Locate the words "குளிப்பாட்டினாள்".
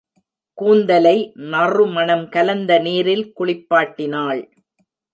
3.39-4.41